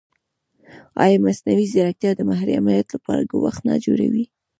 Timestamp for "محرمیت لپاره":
2.29-3.27